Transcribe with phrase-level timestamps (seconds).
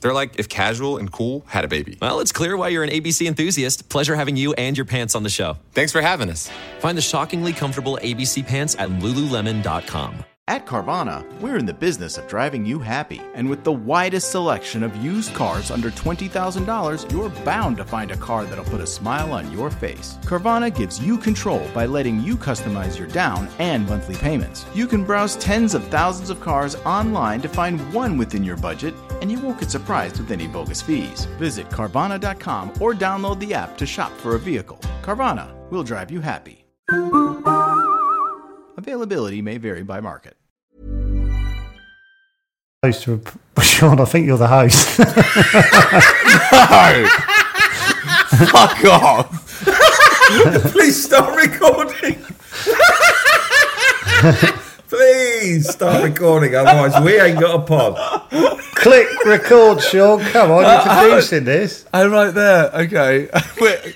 [0.00, 1.98] They're like if casual and cool had a baby.
[2.00, 3.88] Well, it's clear why you're an ABC enthusiast.
[3.88, 5.56] Pleasure having you and your pants on the show.
[5.72, 6.50] Thanks for having us.
[6.80, 10.24] Find the shockingly comfortable ABC pants at lululemon.com.
[10.48, 13.20] At Carvana, we're in the business of driving you happy.
[13.34, 18.16] And with the widest selection of used cars under $20,000, you're bound to find a
[18.16, 20.16] car that'll put a smile on your face.
[20.22, 24.64] Carvana gives you control by letting you customize your down and monthly payments.
[24.72, 28.94] You can browse tens of thousands of cars online to find one within your budget,
[29.20, 31.24] and you won't get surprised with any bogus fees.
[31.38, 34.78] Visit Carvana.com or download the app to shop for a vehicle.
[35.02, 36.64] Carvana will drive you happy.
[38.76, 40.36] Availability may vary by market.
[42.84, 43.18] host to
[43.56, 44.88] Seann, I think you're the host.
[48.50, 49.64] Fuck off.
[50.72, 52.22] Please stop recording.
[55.38, 58.28] Please stop recording, otherwise we ain't got a pod.
[58.74, 60.20] Click record, Seann.
[60.32, 61.86] Come on, you're producing uh, uh, this.
[61.94, 62.70] Oh, right there.
[62.74, 63.28] Okay.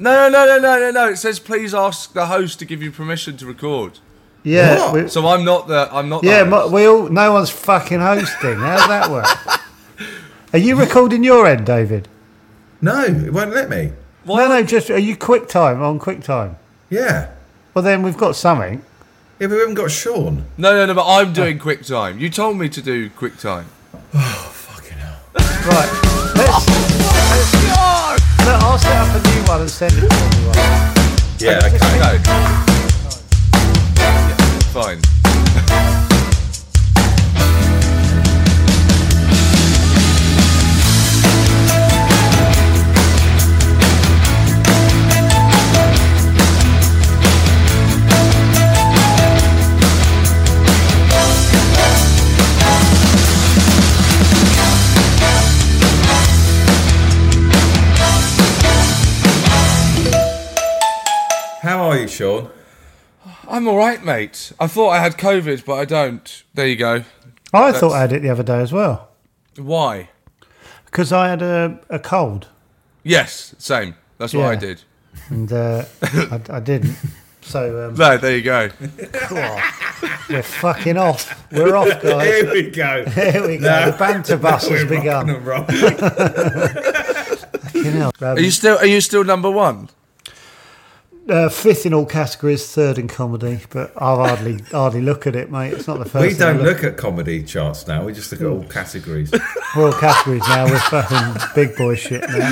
[0.00, 1.08] No, no, no, no, no, no.
[1.08, 3.98] It says please ask the host to give you permission to record.
[4.44, 5.88] Yeah, we, So I'm not the.
[5.92, 6.22] I'm not.
[6.22, 6.66] The yeah.
[6.68, 7.08] We all.
[7.08, 8.58] No one's fucking hosting.
[8.58, 9.26] How's that work?
[10.52, 12.06] Are you recording your end, David?
[12.80, 13.92] No, it won't let me.
[14.24, 14.62] No, no.
[14.62, 16.56] Just are you QuickTime on QuickTime?
[16.90, 17.32] Yeah.
[17.74, 18.84] Well, then we've got something.
[19.40, 20.42] Yeah, but we haven't got Seann.
[20.56, 20.94] No, no, no.
[20.94, 22.18] But I'm doing quick time.
[22.18, 23.66] You told me to do QuickTime.
[24.12, 25.20] Oh fucking hell.
[25.32, 25.88] Right.
[26.34, 26.66] Let's.
[28.44, 30.56] Look, I'll set up a new one and send it to everyone.
[31.38, 31.60] Yeah.
[31.62, 31.78] Okay.
[34.72, 35.17] Fine.
[61.88, 62.50] How are you, Seann?
[63.48, 64.52] I'm all right, mate.
[64.60, 66.44] I thought I had COVID, but I don't.
[66.52, 67.02] There you go.
[67.54, 69.08] I thought I had it the other day as well
[69.56, 70.10] Why?
[70.84, 72.48] because I had a, a cold
[73.04, 73.94] Yes, same.
[74.18, 74.58] That's what I Yeah.
[74.58, 74.82] did.
[75.30, 76.94] and uh, I, I didn't.
[77.40, 78.68] So um, No, there you go.
[80.28, 81.50] we're fucking off.
[81.50, 82.26] We're off, guys.
[82.28, 83.04] Here we go.
[83.08, 83.90] Here we go.
[83.92, 85.42] The banter bus has begun.
[87.62, 88.12] Fucking hell.
[88.20, 88.76] Um, Are you still?
[88.76, 89.88] Are you still number one?
[91.28, 95.50] Uh, fifth in all categories, third in comedy, but I hardly hardly look at it,
[95.50, 95.74] mate.
[95.74, 96.26] It's not the first.
[96.26, 98.02] We don't look at comedy charts now.
[98.04, 99.30] We just look at all categories.
[99.76, 100.64] We're all categories now.
[100.64, 102.50] We're fucking big boy shit now.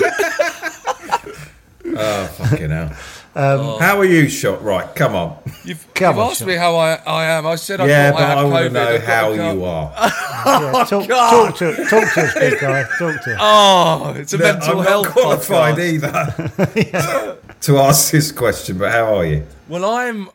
[1.96, 2.92] oh fucking hell!
[3.34, 4.62] Um, How are you, shot?
[4.62, 5.38] Right, come on.
[5.64, 6.46] You've, Come you've on, asked Seann.
[6.48, 7.46] me how I, I am.
[7.46, 9.64] I said I yeah, thought but I had I want to know how a you
[9.64, 9.92] are.
[9.96, 12.82] Yeah, talk, talk to talk to us, big guy.
[12.98, 13.38] Talk to us.
[13.40, 16.54] Oh, it's a No, mental I'm health not qualified podcast.
[16.92, 18.78] either to ask this question.
[18.78, 19.44] But how are you?
[19.68, 20.28] Well, I'm.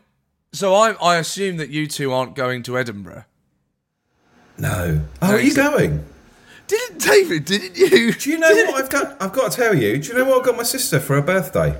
[0.52, 3.24] So I I assume that you two aren't going to Edinburgh.
[4.58, 5.00] No.
[5.20, 6.04] Oh, No, are you going?
[6.66, 7.44] Didn't David?
[7.46, 8.12] Didn't you?
[8.12, 9.20] Do you know what I've got?
[9.20, 9.98] I've got to tell you.
[9.98, 11.76] Do you know what I got my sister for her birthday?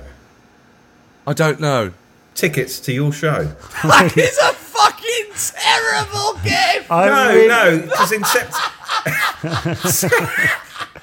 [1.25, 1.93] I don't know.
[2.35, 3.55] Tickets to your show.
[3.83, 6.91] That is a fucking terrible gift.
[6.91, 8.59] I no, really- no, because in September.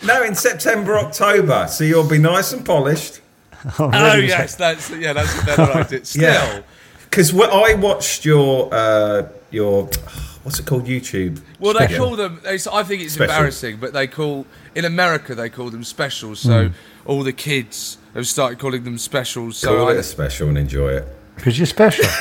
[0.04, 1.66] no, in September, October.
[1.68, 3.20] So you'll be nice and polished.
[3.78, 6.04] I'm Oh yes, that's yeah, that's a better idea.
[6.12, 6.62] Still, Yeah.
[7.04, 9.84] Because I watched your uh, your
[10.42, 11.42] what's it called YouTube.
[11.58, 12.06] well, they special.
[12.06, 12.40] call them.
[12.42, 13.34] They, I think it's Special.
[13.34, 16.40] embarrassing, but they call in America they call them specials.
[16.40, 16.74] So Hmm.
[17.04, 19.58] all the kids have started calling them specials.
[19.58, 21.06] So Call I, it a special and enjoy it.
[21.36, 22.06] because you're special.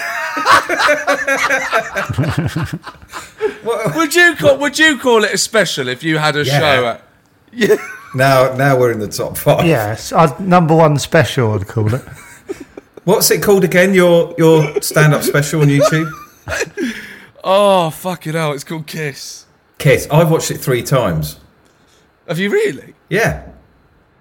[3.95, 6.59] would you call Would you call it a special if you had a Yeah.
[6.59, 6.85] show?
[6.87, 7.01] At,
[7.51, 7.75] yeah.
[8.15, 9.65] Now, now we're in the top five.
[9.65, 11.53] yes, I'd, number one special.
[11.53, 12.01] I'd call it.
[13.03, 13.93] What's it called again?
[13.93, 16.11] Your your stand up special on YouTube.
[17.41, 18.55] Oh fuck it out!
[18.55, 19.45] It's called Kiss.
[19.77, 20.07] Kiss.
[20.11, 21.39] I've watched it three times.
[22.27, 22.95] Have you really?
[23.09, 23.47] Yeah.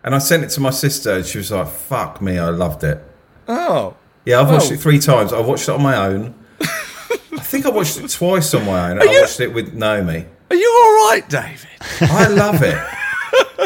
[0.04, 2.84] And I sent it to my sister, and she was like, "Fuck me, I loved
[2.84, 3.02] it."
[3.48, 3.96] Oh.
[4.24, 4.74] Yeah, I've watched Oh.
[4.74, 5.32] it three times.
[5.32, 6.34] I watched it on my own.
[6.60, 9.00] I think I watched it twice on my own.
[9.02, 10.24] I you- watched it with Naomi.
[10.50, 11.68] Are you all right, David?
[12.02, 12.78] I love it.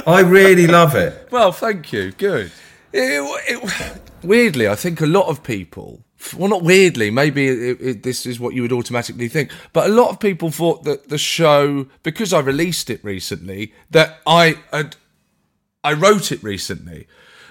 [0.06, 1.28] I really love it.
[1.30, 2.12] Well, thank you.
[2.12, 2.50] Good.
[2.92, 6.04] It- it- weirdly, I think a lot of people
[6.36, 10.10] well, not weirdly, maybe it, this is what you would automatically think, but a lot
[10.10, 14.96] of people thought that the show, because I released it recently, that I had,
[15.82, 17.06] I wrote it recently.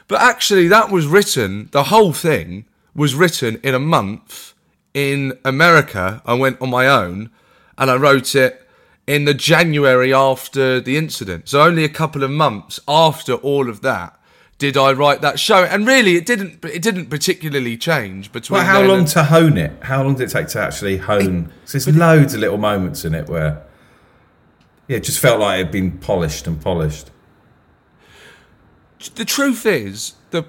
[0.07, 2.65] But actually, that was written, the whole thing
[2.95, 4.53] was written in a month
[4.93, 6.21] in America.
[6.25, 7.29] I went on my own
[7.77, 8.65] and I wrote it
[9.07, 11.49] in the January after the incident.
[11.49, 14.17] So only a couple of months after all of that
[14.57, 15.63] did I write that show.
[15.63, 16.63] And really, it didn't.
[16.63, 18.57] It didn't particularly change between.
[18.59, 19.71] Well, how long and- to hone it?
[19.81, 21.51] How long did it take to actually hone?
[21.65, 23.63] 'cause there's loads of little moments in it where,
[24.87, 27.09] yeah, it just felt like it had been polished and polished.
[29.15, 30.43] the truth is the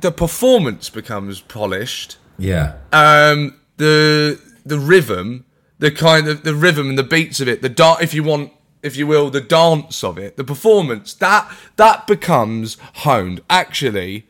[0.00, 2.16] the performance becomes polished.
[2.38, 5.44] Yeah, Um, the the rhythm,
[5.82, 8.52] the kind of the rhythm and the beats of it, the da- if you want,
[8.82, 11.42] if you will, the dance of it, the performance that
[11.76, 13.40] that becomes honed.
[13.50, 14.26] Actually,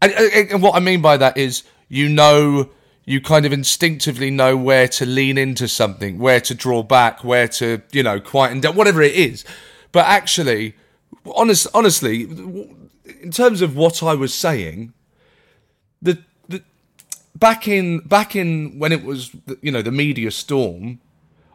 [0.00, 2.70] and, and what I mean by that is you know.
[3.08, 7.46] You kind of instinctively know where to lean into something, where to draw back, where
[7.46, 9.44] to, you know, quieten down, whatever it is.
[9.92, 10.74] But actually,
[11.24, 14.92] honest, honestly, in terms of what I was saying,
[16.02, 16.18] the
[17.38, 19.30] back in back in when it was
[19.62, 21.00] you know the media storm,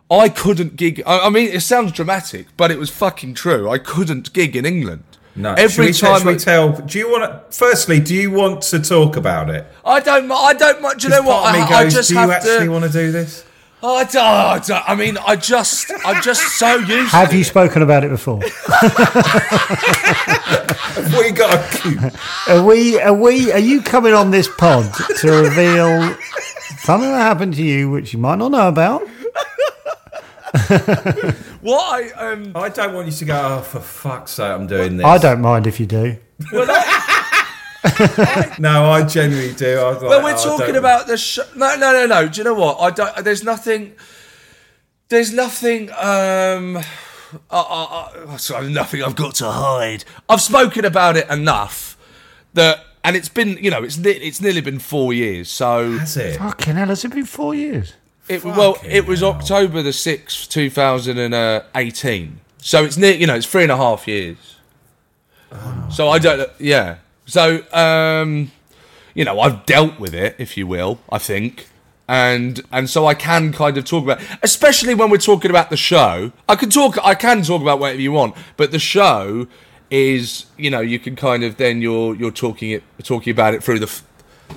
[0.10, 1.02] I couldn't gig.
[1.06, 3.70] I, I mean, it sounds dramatic, but it was fucking true.
[3.70, 5.04] I couldn't gig in England.
[5.36, 5.54] no.
[5.54, 6.72] every should we, time we tell?
[6.74, 7.58] Do you want to?
[7.58, 9.66] Firstly, do you want to talk about it?
[9.86, 10.30] I don't.
[10.32, 10.82] I don't.
[10.82, 11.46] mi- Do you know 'Cause what?
[11.46, 12.72] I, me I goes, just do you have actually to.
[12.72, 13.46] want to do this?
[13.84, 15.92] Oh, I, don't, I, don't- I mean, I just.
[16.06, 17.12] I'm just so used.
[17.14, 17.46] Have to you it.
[17.46, 18.40] spoken about it before?
[20.94, 22.10] Have we got a coup?
[22.52, 23.00] Are we?
[23.00, 23.52] Are we?
[23.52, 26.16] Are you coming on this pod to reveal
[26.80, 29.08] something that happened to you which you might not know about?
[31.62, 32.52] What I um.
[32.56, 33.58] I don't want you to go.
[33.60, 35.06] Oh, for fuck's sake, I'm doing this.
[35.06, 36.18] I don't mind if you do.
[38.60, 39.80] No, I genuinely do.
[39.80, 41.42] I was like, Well, we're oh, talking about the show.
[41.56, 42.28] No, no, no, no.
[42.28, 42.80] Do you know what?
[42.80, 43.24] I don't.
[43.24, 43.96] There's nothing.
[45.10, 45.90] There's nothing.
[45.98, 46.84] Um.
[47.50, 50.04] I, I, I, sorry, nothing I've got to hide.
[50.30, 51.98] I've spoken about it enough
[52.54, 55.50] that, and it's been, you know, it's ne- it's nearly been four years.
[55.50, 56.38] So That's it.
[56.38, 57.94] Fucking hell, has it been four years?
[58.28, 59.32] it well, Fucking it was hell.
[59.32, 62.40] October the sixth, two thousand and uh, eighteen.
[62.58, 64.38] So it's near, you know, it's three and a half years.
[65.90, 66.98] So I don't, yeah.
[67.26, 68.52] So um,
[69.14, 71.00] you know, I've dealt with it, if you will.
[71.10, 71.68] I think,
[72.08, 75.78] and and so I can kind of talk about, especially when we're talking about the
[75.78, 76.32] show.
[76.50, 79.48] I can talk, I can talk about whatever you want, but the show
[79.90, 83.64] is, you know, you can kind of then you're you're talking it talking about it
[83.64, 84.02] through the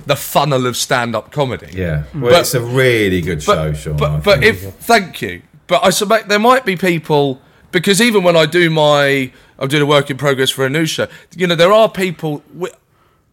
[0.06, 1.69] the funnel of stand up comedy.
[1.73, 2.05] Yeah.
[2.14, 3.96] Well, But- it's a really good show, Seann.
[3.96, 8.37] But, but if thank you, but I suspect there might be people because even when
[8.37, 11.06] I do my I'm doing a work in progress for a new show.
[11.37, 12.43] You know, there are people.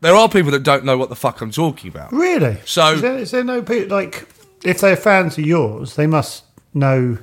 [0.01, 2.11] There are people that don't know what the fuck I'm talking about.
[2.11, 2.57] Really?
[2.65, 4.27] So- is there, is there no pe- like
[4.63, 6.43] if they're fans of yours, they must
[6.73, 7.17] know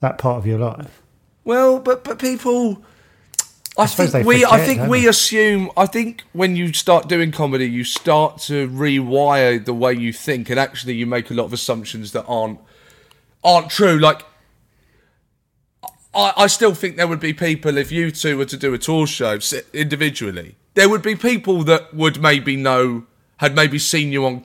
[0.00, 1.02] that part of your life.
[1.44, 2.82] Well, but but people.
[3.78, 4.44] I, suppose think they we.
[4.44, 5.08] I think we they?
[5.08, 5.70] assume.
[5.76, 10.48] I think when you start doing comedy, you start to rewire the way you think,
[10.48, 12.58] and actually, you make a lot of assumptions that aren't
[13.44, 13.98] aren't true.
[13.98, 14.22] Like,
[16.14, 18.78] I, I still think there would be people if you two were to do a
[18.78, 19.38] tour show
[19.74, 20.56] individually.
[20.76, 23.06] There would be people that would maybe know
[23.38, 24.44] had maybe seen you on,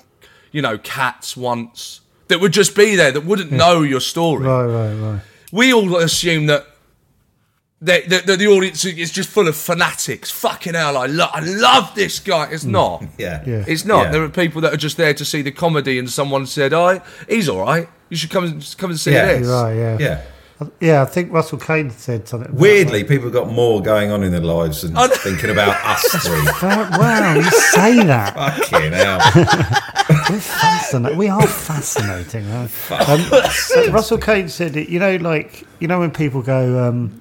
[0.51, 1.99] you know, Cats once.
[2.29, 3.57] That would just be there that wouldn't hmm.
[3.57, 5.21] know your story Right, right, right.
[5.51, 6.65] we all assume that
[7.81, 10.31] the, the, the, the audience is just full of fanatics.
[10.31, 12.49] Fucking hell, I, lo- I love this guy.
[12.49, 12.71] It's hmm.
[12.71, 13.03] not.
[13.17, 13.43] yeah.
[13.45, 13.65] Yeah.
[13.67, 14.05] It's not.
[14.05, 14.11] Yeah.
[14.11, 17.01] There are people that are just there to see the comedy, and someone said, "Oh,
[17.27, 17.89] he's all right.
[18.09, 19.33] You should come and come and see Yeah.
[19.33, 19.97] this." You're right, yeah.
[19.99, 20.21] Yeah.
[20.79, 22.49] Yeah, I think Russell Kane said something.
[22.49, 25.15] about Weirdly, people got more going on in their lives than I know.
[25.15, 26.41] thinking about us three.
[26.45, 26.97] that.
[26.99, 28.33] wow, you say that.
[28.35, 29.19] Fucking hell.
[30.29, 31.17] We're fascinating.
[31.17, 32.51] We are fascinating.
[32.51, 32.67] Um,
[33.51, 34.89] so Russell Kane said it.
[34.89, 37.17] You know, like you know when people go, um,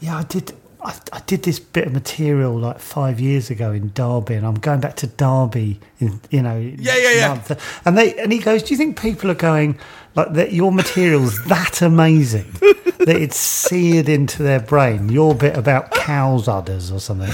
[0.00, 0.52] "Yeah, I did.
[0.84, 4.54] I, I did this bit of material like five years ago in Derby, and I'm
[4.54, 5.80] going back to Derby.
[6.00, 7.28] In you know, Yeah, yeah, yeah.
[7.28, 9.78] month." And they and he goes, "Do you think people are going
[10.14, 10.52] like that?
[10.52, 12.52] Your material's that amazing
[12.98, 15.08] that it's seared into their brain.
[15.08, 17.32] Your bit about cows udders or something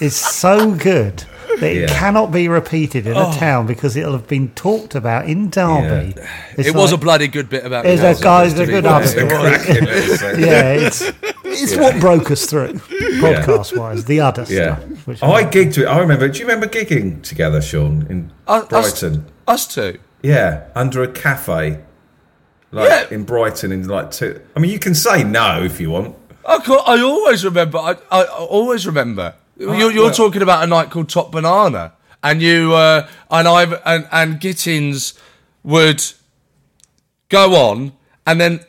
[0.00, 1.24] is so good."
[1.60, 3.32] That it cannot be repeated in a oh.
[3.34, 6.18] town because it'll have been talked about in Derby.
[6.56, 7.84] It's It was a bloody good bit about.
[7.84, 9.00] It's a guy's a good fair.
[9.02, 9.64] It was.
[9.64, 11.12] Cracking little yeah, it's
[11.52, 12.72] it's what broke us through
[13.20, 14.04] podcast wise.
[14.04, 14.76] The other Yeah.
[14.76, 15.06] stuff.
[15.06, 16.28] Which I gigged with I remember.
[16.28, 19.26] Do you remember gigging together, Seann, in Us- us- Brighton?
[19.46, 19.98] Us two.
[20.22, 21.80] Yeah, under a cafe.
[22.70, 23.14] Like Yeah.
[23.16, 26.16] in Brighton in like two I mean you can say no if you want.
[26.46, 27.78] I, ca- I always remember.
[27.78, 29.34] I, I, I always remember.
[29.58, 31.92] you're you're well- talking about a night called Top Banana,
[32.22, 35.18] and you uh, and I and and Gittins
[35.64, 36.02] would
[37.28, 37.92] go on
[38.26, 38.60] and then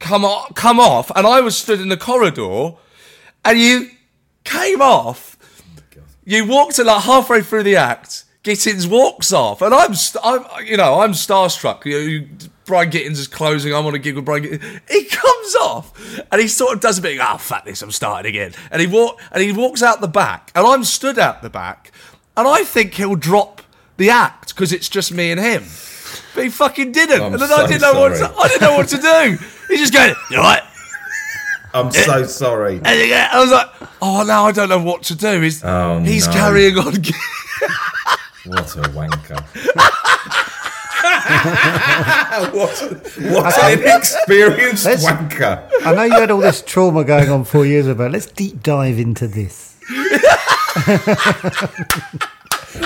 [0.00, 2.72] come off, come off, and I was stood in the corridor,
[3.44, 3.90] and you
[4.42, 5.36] came off.
[6.24, 8.24] You walked to like halfway through the act.
[8.42, 9.92] Gittins walks off, and I'm,
[10.24, 11.84] I'm, you know, I'm starstruck.
[11.84, 12.28] You, you,
[12.64, 13.74] Brian Gittins is closing.
[13.74, 14.44] I'm on a gig with Brian.
[14.44, 14.80] Gittins.
[14.90, 17.20] He comes off, and he sort of does a bit.
[17.20, 17.82] Oh fuck this!
[17.82, 18.52] I'm starting again.
[18.70, 21.92] And he walk, and he walks out the back, and I'm stood out the back,
[22.36, 23.62] and I think he'll drop
[23.98, 25.64] the act because it's just me and him.
[26.34, 28.62] But he fucking didn't, I'm and then so I didn't know what to, I didn't
[28.62, 29.38] know what to do.
[29.68, 30.62] He's just going, you all right?
[31.74, 32.76] I'm so sorry.
[32.76, 33.66] And I was like,
[34.02, 35.40] oh, now I don't know what to do.
[35.40, 36.32] He's, Oh, he's no.
[36.32, 36.94] carrying on.
[38.46, 39.36] What a wanker.
[42.54, 45.68] what, what an inexperienced Let's- wanker.
[45.84, 48.06] I know you had all this trauma going on four years ago.
[48.06, 49.76] Let's deep dive into this.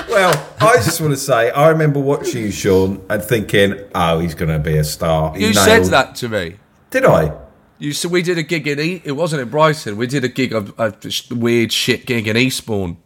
[0.09, 4.35] Well, I just want to say, I remember watching you, Seann, and thinking, oh, he's
[4.35, 5.35] going to be a star.
[5.35, 6.57] He You said that to me.
[6.91, 7.33] Did I?
[7.79, 9.97] You said we did a gig in e- it wasn't in Brighton.
[9.97, 10.95] We did a gig of a
[11.31, 12.97] weird shit gig in Eastbourne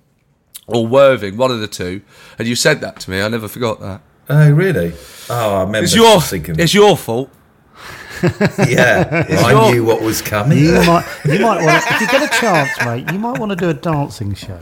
[0.67, 2.03] or Worthing, one of the two.
[2.39, 3.23] And you said that to me.
[3.23, 4.03] I never forgot that.
[4.29, 4.93] Oh, really?
[5.31, 7.31] Oh, I remember It's your thinking, it's your fault.
[8.69, 10.59] yeah, I your- knew what was coming.
[10.59, 13.51] You might, you might want to, if you get a chance, mate, you might want
[13.51, 14.59] to do a dancing show.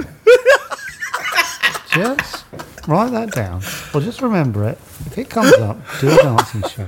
[1.96, 2.44] Just
[2.88, 3.62] write that down,
[3.94, 4.78] or just remember it.
[5.06, 6.86] If it comes up, do a dancing show.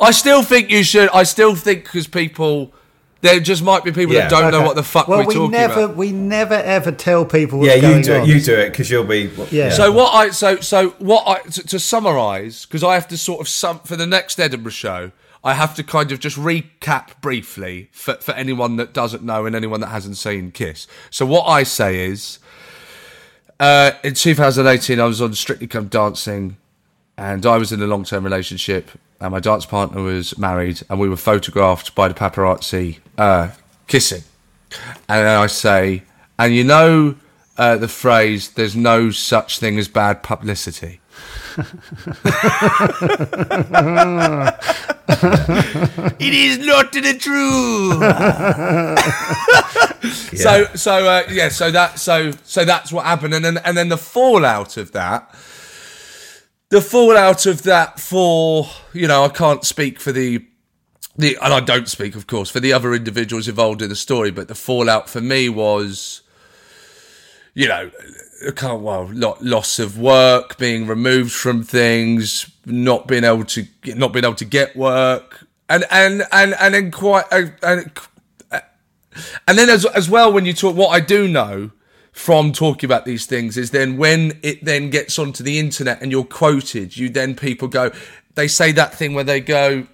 [0.00, 1.08] I still think you should.
[1.10, 2.72] I still think because people,
[3.22, 4.28] there just might be people Yeah.
[4.28, 4.66] that don't know Okay.
[4.66, 5.96] what the fuck well, we're we talking never, about.
[5.96, 7.60] we never ever tell people.
[7.60, 8.22] What's yeah, you going do on.
[8.22, 8.28] it.
[8.28, 9.30] You do it because you'll be.
[9.50, 9.70] Yeah.
[9.70, 13.40] So what I so so what I to, to summarise because I have to sort
[13.40, 15.12] of sum for the next Edinburgh show.
[15.44, 19.54] I have to kind of just recap briefly for, for anyone that doesn't know and
[19.54, 20.88] anyone that hasn't seen Kiss.
[21.10, 22.40] So what I say is,
[23.60, 26.56] uh, in 2018, I was on Strictly Come Dancing,
[27.16, 31.08] and I was in a long-term relationship, and my dance partner was married, and we
[31.08, 33.50] were photographed by the paparazzi uh,
[33.86, 34.22] kissing.
[35.08, 36.04] And then I say,
[36.38, 37.16] and you know
[37.56, 41.00] uh, the phrase, "There's no such thing as bad publicity."
[41.58, 41.64] it
[46.20, 47.98] is not the truth.
[50.02, 53.88] So so uh, yeah, so that so so that's what happened, and then and then
[53.88, 55.34] the fallout of that,
[56.70, 60.44] the fallout of that for you know I can't speak for the
[61.16, 64.30] the and I don't speak of course for the other individuals involved in the story,
[64.30, 66.22] but the fallout for me was
[67.58, 67.90] you know,
[68.54, 74.12] can't, well, lo- loss of work, being removed from things, not being able to, not
[74.12, 77.90] being able to get work, and and and and then quite, and
[79.46, 81.70] and then as as well when you talk, what I do know
[82.12, 86.10] from talking about these things is then when it then gets onto the internet and
[86.10, 87.92] you're quoted, you then people go,
[88.34, 89.86] they say that thing where they go,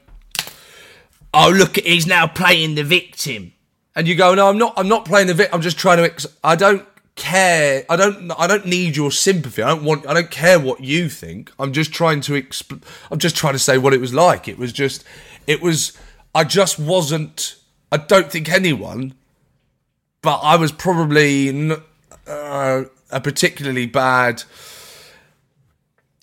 [1.34, 3.52] oh look, he's now playing the victim,
[3.94, 5.54] and you go, no, I'm not, I'm not playing the victim.
[5.54, 7.84] I'm just trying to, ex- I don't care.
[7.88, 9.62] I don't, I don't need your sympathy.
[9.62, 11.52] I don't want, I don't care what you think.
[11.58, 14.48] I'm just trying to, exp- I'm just trying to say what it was like.
[14.48, 15.04] It was just,
[15.46, 15.92] it was,
[16.34, 17.56] I just wasn't.
[17.94, 19.14] I don't think anyone,
[20.20, 21.82] but I was probably n-
[22.26, 24.42] uh, a particularly bad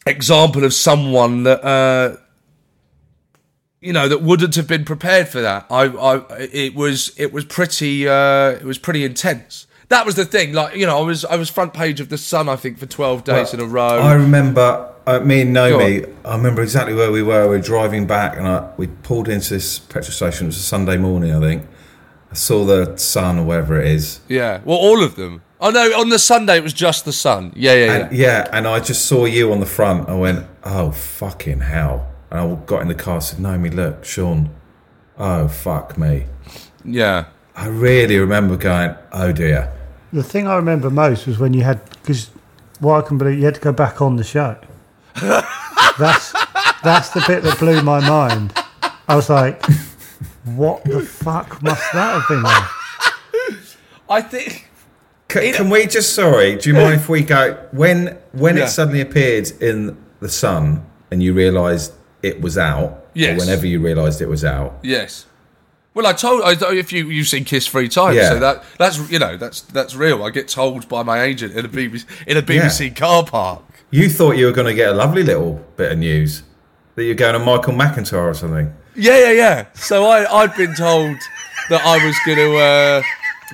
[0.05, 1.63] example of someone that.
[1.63, 2.17] Uh,
[3.79, 5.65] you know that wouldn't have been prepared for that.
[5.71, 9.65] I, I, it was, it was pretty, uh, it was pretty intense.
[9.89, 10.53] That was the thing.
[10.53, 12.85] Like, you know, I was, I was front page of the Sun, I think, for
[12.85, 13.99] twelve days in a row.
[13.99, 16.05] I remember uh, me and Naomi.
[16.23, 17.43] I remember exactly where we were.
[17.43, 20.45] We were driving back, and I, we pulled into this petrol station.
[20.45, 21.67] It was a Sunday morning, I think.
[22.31, 25.41] I saw the sun or whatever it is, yeah, well, all of them.
[25.59, 27.53] Oh no, on the Sunday it was just the Sun.
[27.55, 27.93] Yeah, yeah, yeah.
[27.93, 30.09] and yeah, and I just saw you on the front.
[30.09, 33.21] I went, "Oh fucking hell!" And I got in the car.
[33.21, 34.49] Said, "Naomi, look, Seann.
[35.19, 36.25] Oh fuck me."
[36.83, 37.25] yeah.
[37.55, 39.71] I really remember going, "Oh dear."
[40.11, 42.31] The thing I remember most was when you had because
[42.79, 44.57] what I can believe you had to go back on the show.
[45.15, 46.31] That's
[46.83, 48.53] that's the bit that blew my mind.
[49.07, 49.63] I was like,
[50.45, 52.63] "What the fuck must that have been like?"
[54.09, 54.67] I think.
[55.31, 56.57] C- can we just sorry?
[56.57, 58.65] Do you mind if we go when when Yeah.
[58.65, 63.05] it suddenly appeared in the sun and you realised it was out?
[63.13, 63.37] Yes.
[63.37, 64.77] Or whenever you realised it was out.
[64.83, 65.25] Yes.
[65.93, 68.29] Well, I told I if you you've seen Kiss three times, Yeah.
[68.29, 70.21] so that that's you know that's that's real.
[70.23, 73.61] I get told by my agent in a BBC in a BBC car park.
[73.91, 76.43] You thought you were going to get a lovely little bit of news
[76.95, 78.73] that you're going to Michael McIntyre or something.
[78.95, 79.65] Yeah, yeah, yeah.
[79.73, 81.17] So I I'd been told
[81.69, 83.01] that I was going to uh,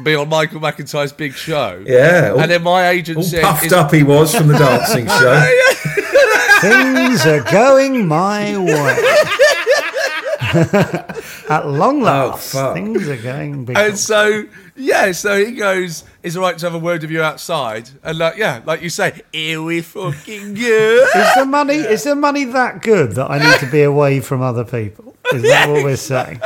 [0.03, 1.83] be on Michael McIntyre's big show.
[1.87, 5.07] Yeah, all- and then my agent All said, puffed up he was from the dancing
[5.19, 5.39] show.
[6.61, 8.97] Things are going my way.
[11.49, 12.73] At long oh, last, fuck.
[12.73, 13.77] things are going big.
[13.77, 17.21] And so, yeah, so he goes, "Is it right to have a word with you
[17.21, 21.07] outside?" And like, yeah, like you say, here we fucking go.
[21.15, 24.41] Is the money is the money that good that I need to be away from
[24.41, 25.15] other people?
[25.33, 26.41] Is that what we're saying?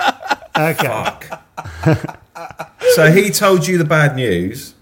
[0.58, 1.16] Okay.
[2.96, 4.74] So he told you the bad news.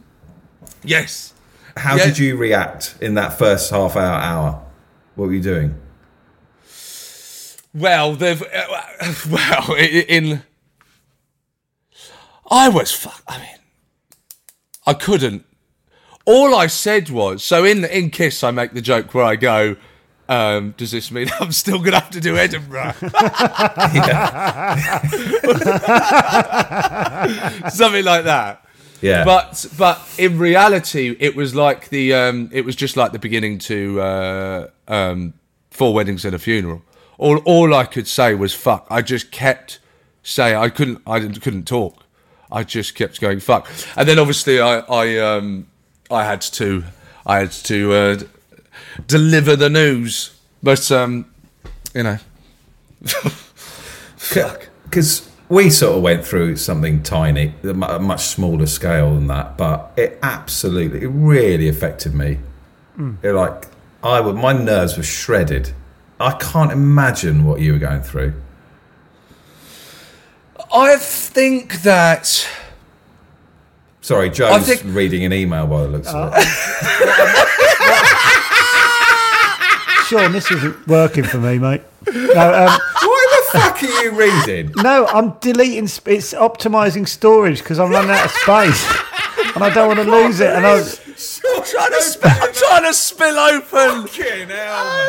[0.83, 1.33] yes.
[1.75, 2.05] How Yeah.
[2.05, 4.15] did you react in that first half hour?
[4.19, 4.61] Hour?
[5.15, 5.75] What were you doing?
[7.73, 8.45] Well, they've uh,
[9.29, 10.43] well i- in.
[12.51, 13.21] I was fuck.
[13.27, 13.47] I mean,
[14.87, 15.45] I couldn't.
[16.25, 18.43] All I said was so in in Kiss.
[18.43, 19.75] I make the joke where I go.
[20.27, 22.93] Um, does this mean I'm still gonna have to do Edinburgh?
[27.69, 28.65] Something like that.
[29.01, 33.19] Yeah, But but in reality, it was like the um, it was just like the
[33.19, 35.33] beginning to uh, um,
[35.71, 36.81] four weddings and a funeral.
[37.19, 38.87] All all I could say was fuck.
[38.89, 39.79] I just kept
[40.23, 42.03] saying I couldn't I didn't, couldn't talk.
[42.51, 43.69] I just kept going fuck.
[43.95, 45.67] And then obviously I I um,
[46.09, 46.85] I had to
[47.27, 48.19] I had to uh,
[49.05, 50.35] deliver the news.
[50.63, 51.25] But um,
[51.93, 52.17] you know,
[54.15, 59.57] fuck because we sort of went through something tiny, a much smaller scale than that,
[59.57, 62.37] but it absolutely, it really affected me.
[63.23, 63.65] It like
[64.03, 65.73] I would, my nerves were shredded.
[66.19, 68.33] I can't imagine what you were going through.
[70.73, 72.47] I think that.
[74.01, 76.47] Sorry, Joe's think- reading an email by the looks of Uh, it.
[80.09, 81.81] Seann, this isn't working for me, mate.
[82.11, 84.71] No, um, What the fuck are you reading?
[84.77, 85.87] no, I'm deleting.
[85.87, 88.83] sp- It's optimizing storage because I'm running out of space,
[89.55, 90.49] and I don't want to lose it.
[90.49, 90.81] And I,
[91.19, 94.09] I'm trying to, sp- I'm trying to spill open.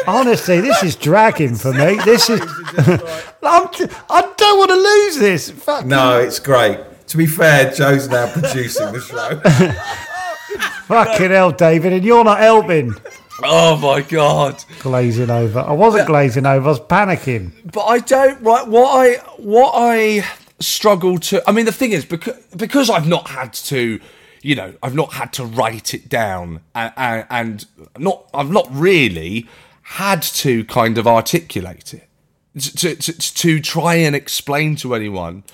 [0.08, 1.98] honestly, this is dragging for me.
[2.04, 2.40] This is.
[3.42, 5.50] I'm, t- I don't want to lose this.
[5.50, 5.86] Fuck.
[5.86, 6.80] No, it's great.
[7.08, 9.40] To be fair, Joe's now producing the show.
[10.86, 12.94] Fucking hell, David, and you're not helping.
[13.42, 14.62] Oh my god!
[14.80, 15.60] Glazing over.
[15.60, 16.66] I wasn't glazing over.
[16.66, 17.52] I was panicking.
[17.72, 18.42] But I don't.
[18.42, 20.26] Right, what I what I
[20.58, 21.42] struggle to.
[21.48, 24.00] I mean, the thing is because because I've not had to.
[24.42, 27.66] You know, I've not had to write it down, and, and,
[27.98, 28.28] not.
[28.32, 29.46] I've not really
[29.82, 32.08] had to kind of articulate it
[32.58, 35.44] to, to to try and explain to anyone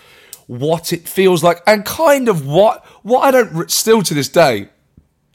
[0.46, 4.68] what it feels like and kind of what what I don't still to this day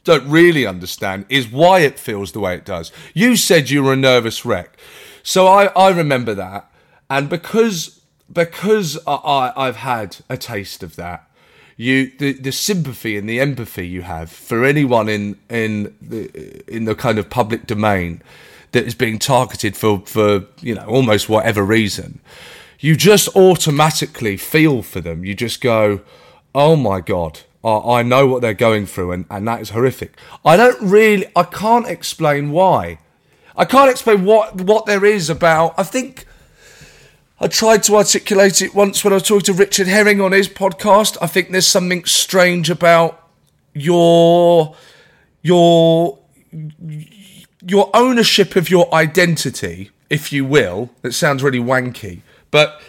[0.04, 2.90] don't really understand is why it feels the way it does.
[3.14, 4.76] You said you were a nervous wreck,
[5.22, 6.70] so I, I remember that,
[7.08, 8.00] and because
[8.32, 11.30] because I, I I've had a taste of that,
[11.76, 16.84] you the, the sympathy and the empathy you have for anyone in in the in
[16.84, 18.22] the kind of public domain
[18.72, 22.20] that is being targeted for for you know almost whatever reason,
[22.80, 25.24] you just automatically feel for them.
[25.24, 26.00] You just go,
[26.54, 27.40] oh my god.
[27.64, 30.18] I I know what they're going through, and, and that is horrific.
[30.44, 32.98] I don't really, I can't explain why.
[33.56, 35.74] I can't explain what what there is about.
[35.78, 36.26] I think
[37.42, 41.18] I tried to articulate it once when I talking to Richard Herring on his podcast.
[41.20, 43.28] I think there's something strange about
[43.74, 44.76] your
[45.42, 46.20] your
[47.66, 50.90] your ownership of your identity, if you will.
[51.02, 52.20] That sounds really wanky,
[52.52, 52.80] but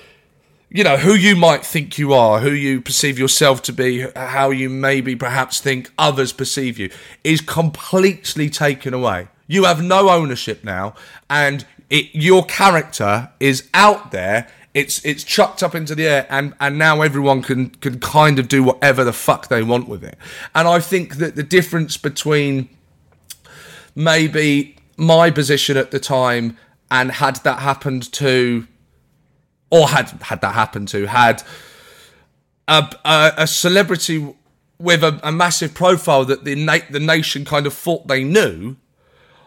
[0.70, 4.52] you know who you might think you are, who you perceive yourself to be, how
[4.52, 6.92] you maybe perhaps think others perceive you,
[7.24, 9.30] is completely taken away.
[9.48, 10.94] You have no ownership now,
[11.28, 14.48] and it, your character is out there.
[14.74, 18.48] It's it's chucked up into the air, and, and now everyone can can kind of
[18.48, 20.18] do whatever the fuck they want with it.
[20.56, 22.68] And I think that the difference between
[23.96, 26.58] maybe my position at the time
[26.90, 28.68] and had that happened to
[29.70, 31.44] or had had that happened to had
[32.68, 34.34] a, a, a celebrity
[34.80, 38.78] with a, a massive profile that the na- the nation kind of thought they knew,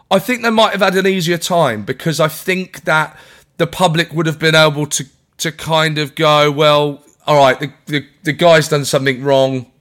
[0.09, 3.17] I think they might have had an easier time because I think that
[3.57, 5.05] the public would have been able to
[5.37, 9.71] to kind of go, well, all right, the the, the guy's done something wrong,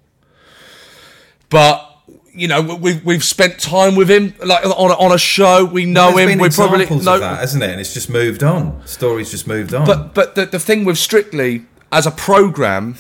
[1.49, 1.83] but.
[2.39, 5.65] You know, we've we've spent time with him, like on a, on a show.
[5.65, 6.39] We know There's him.
[6.39, 7.71] We probably examples know of that, hasn't it?
[7.71, 8.87] And it's just moved on.
[8.87, 9.87] Stories just moved on.
[9.87, 12.97] but but the, the thing with Strictly as a program,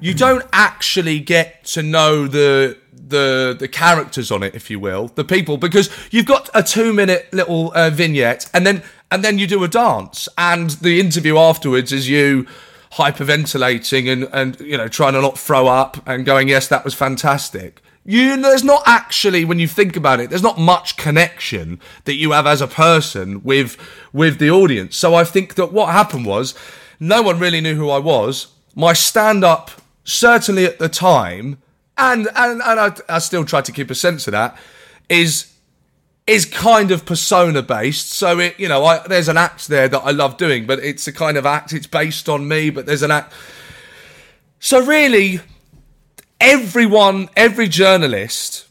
[0.00, 2.76] you don't actually get to know the
[3.08, 6.92] the the characters on it, if you will, the people, because you've got a two
[6.92, 11.36] minute little uh, vignette, and then and then you do a dance, and the interview
[11.36, 12.46] afterwards is you
[12.92, 16.94] hyperventilating and and you know trying to not throw up and going yes that was
[16.94, 17.82] fantastic.
[18.04, 22.32] You there's not actually when you think about it there's not much connection that you
[22.32, 23.76] have as a person with
[24.12, 24.96] with the audience.
[24.96, 26.54] So i think that what happened was
[27.00, 28.48] no one really knew who i was.
[28.74, 29.70] My stand up
[30.04, 31.58] certainly at the time
[31.96, 34.56] and and, and I, I still try to keep a sense of that
[35.08, 35.52] is
[36.26, 38.12] is kind of persona based.
[38.12, 41.06] So it, you know, I, there's an act there that I love doing, but it's
[41.08, 41.72] a kind of act.
[41.72, 43.32] It's based on me, but there's an act.
[44.60, 45.40] So really,
[46.40, 48.66] everyone, every journalist,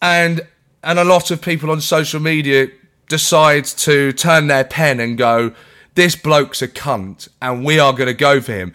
[0.00, 0.46] and
[0.82, 2.68] and a lot of people on social media
[3.08, 5.52] decide to turn their pen and go,
[5.94, 8.74] "This bloke's a cunt," and we are going to go for him.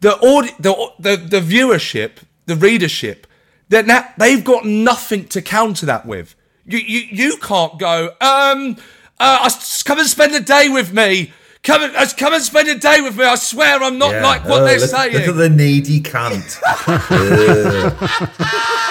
[0.00, 3.26] The audi- the, the the viewership, the readership,
[3.68, 6.34] that now they've got nothing to counter that with.
[6.64, 8.10] You you you can't go.
[8.20, 8.76] Um,
[9.20, 9.50] uh,
[9.84, 11.32] come and spend a day with me.
[11.62, 13.24] Come and uh, come and spend a day with me.
[13.24, 14.22] I swear I'm not Yeah.
[14.22, 15.12] like what Oh, they're look, saying.
[15.14, 16.58] Look at the needy cunt.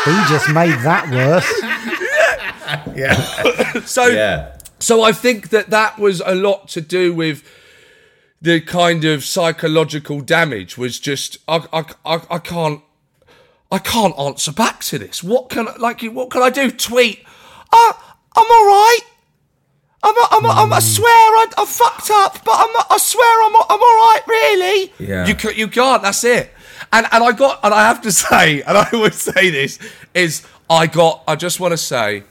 [0.05, 1.51] He just made that worse.
[2.95, 3.15] yeah.
[3.85, 4.57] so Yeah.
[4.79, 7.43] so I think that that was a lot to do with
[8.41, 10.77] the kind of psychological damage.
[10.77, 12.81] Was just I I I, I can't.
[13.71, 15.23] I can't answer back to this.
[15.23, 16.01] What can I- like?
[16.03, 16.71] What can I do?
[16.71, 17.23] Tweet.
[17.71, 17.93] Uh,
[18.35, 18.99] I'm all right.
[20.03, 23.63] I'm, I'm, I'm, I swear I, I fucked up, but I'm, I swear I'm, I'm
[23.71, 24.93] all right, really.
[24.99, 25.25] Yeah.
[25.25, 26.03] You, you can't.
[26.03, 26.51] That's it.
[26.93, 29.79] And and I got and I have to say, and I always say this
[30.13, 31.23] is I got.
[31.27, 32.23] I just want to say,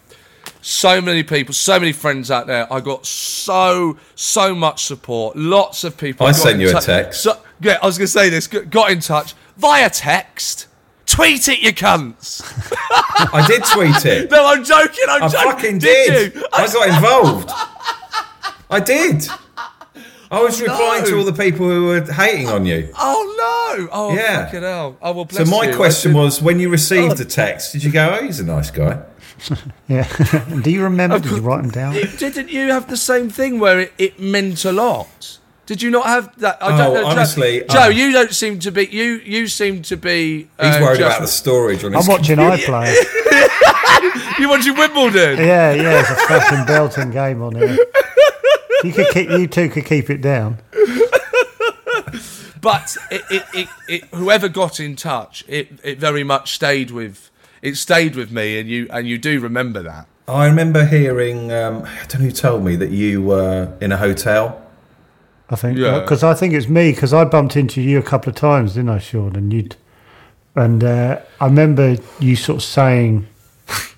[0.62, 2.72] so many people, so many friends out there.
[2.72, 5.36] I got so so much support.
[5.36, 6.26] Lots of people.
[6.26, 7.22] I sent you a text.
[7.22, 8.46] So, yeah, I was going to say this.
[8.46, 10.68] Got in touch via text.
[11.14, 12.42] Tweet it, you cunts.
[13.32, 14.30] I did tweet it.
[14.34, 15.04] No, I'm joking.
[15.08, 15.50] I'm I joking.
[15.52, 16.34] fucking did.
[16.34, 16.44] you?
[16.52, 17.50] I got involved.
[18.68, 19.28] I did.
[20.30, 22.88] I was oh, replying to all the people who were hating on you.
[22.98, 23.88] Oh no!
[23.92, 24.46] Oh Yeah.
[24.46, 24.96] fucking hell!
[25.00, 25.28] Oh well.
[25.30, 25.76] So my you.
[25.76, 27.28] question was, when you received the oh.
[27.28, 29.00] text, did you go, "Oh, he's a nice guy"?
[29.88, 30.08] Yeah.
[30.62, 31.18] Do you remember?
[31.20, 31.94] Did you write them down?
[31.94, 35.38] Didn't you have the same thing where it, it meant a lot?
[35.66, 36.62] Did you not have that?
[36.62, 37.00] I Oh, don't know.
[37.02, 38.86] Joe- honestly, Joe, um, you don't seem to be.
[38.86, 40.48] You you seem to be.
[40.60, 42.06] He's uh, worried just- about the storage on his.
[42.06, 42.94] I'm watching iPlayer.
[44.38, 45.38] You watching Wimbledon?
[45.38, 47.78] Yeah, yeah, it's a fucking belting game on here.
[48.82, 50.58] You could keep, you two could keep it down.
[52.60, 57.30] But it, it, it, it, whoever got in touch, it, it very much stayed with.
[57.60, 60.06] It stayed with me, and you and you do remember that.
[60.26, 61.52] I remember hearing.
[61.52, 64.62] Um, I don't know who told me that you were in a hotel.
[65.50, 66.00] I think Yeah.
[66.00, 68.90] because I think it's me because I bumped into you a couple of times, didn't
[68.90, 69.36] I, Seann?
[69.36, 69.76] And you'd
[70.56, 73.26] and uh, I remember you sort of saying,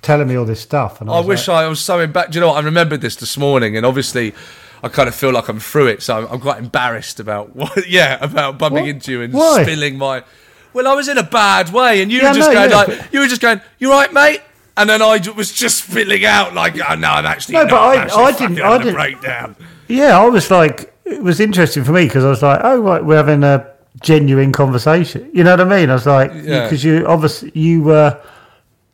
[0.02, 2.32] telling me all this stuff, and I, I wish like, I was so embarrassed.
[2.32, 2.62] Do you know what?
[2.62, 4.34] I remembered this this morning, and obviously,
[4.82, 7.86] I kind of feel like I'm through it, so I'm, quite embarrassed about what.
[7.88, 8.88] Yeah, about bumping What?
[8.88, 9.62] into you and Why?
[9.64, 10.24] spilling my.
[10.72, 12.76] Well, I was in a bad way, and you Yeah, were just no, going yeah,
[12.76, 14.40] like, but- you were just going, "You right, mate?"
[14.78, 17.96] And then I was just spilling out like, "Oh no, I'm actually No, but I-
[17.96, 19.56] actually I didn't- I didn't- breakdown."
[19.88, 23.04] yeah, I was like, it was interesting for me because I was like, oh, right,
[23.04, 23.66] we're having a
[24.02, 25.30] genuine conversation.
[25.32, 25.90] You know what I mean?
[25.90, 26.64] I was like, Yeah.
[26.64, 28.20] because you obviously you were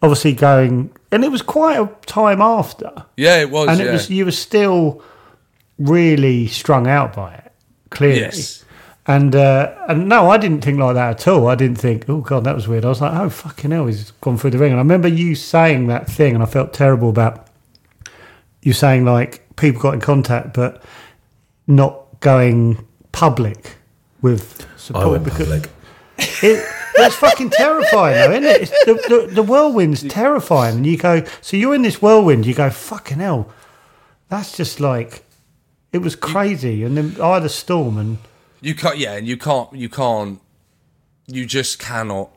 [0.03, 2.91] obviously going, and it was quite a time after.
[3.17, 3.69] Yeah, it was.
[3.69, 3.87] and yeah.
[3.87, 5.03] it was you were still
[5.79, 7.53] really strung out by it
[7.91, 8.65] clearly Yes.
[9.07, 12.21] and uh, and no i didn't think like that at all i didn't think oh
[12.21, 14.71] god that was weird i was like oh fucking hell he's gone through the ring
[14.71, 17.49] and i remember you saying that thing and i felt terrible about
[18.63, 20.83] you saying like people got in contact but
[21.67, 23.77] not going public
[24.23, 25.71] with I support went because public.
[26.19, 26.65] it,
[26.97, 28.63] it's fucking terrifying, though, isn't it?
[28.63, 31.25] It's, the, the, the whirlwind's terrifying, and you go.
[31.43, 32.47] So you're in this whirlwind.
[32.47, 33.53] You go, fucking hell.
[34.29, 35.25] That's just like
[35.93, 38.19] it was crazy, and then I had a storm, and
[38.63, 40.41] You can't, yeah, and you can't, you can't,
[41.27, 42.31] you just cannot.